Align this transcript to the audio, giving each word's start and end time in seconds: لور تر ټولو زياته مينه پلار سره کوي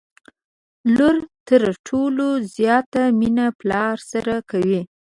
لور 0.95 1.17
تر 1.47 1.63
ټولو 1.87 2.27
زياته 2.55 3.01
مينه 3.19 3.45
پلار 3.59 3.95
سره 4.11 4.35
کوي 4.49 4.81